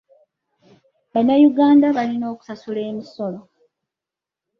Bannayuganda 1.11 1.87
balina 1.97 2.25
okusasula 2.33 2.79
emisolo. 2.91 3.39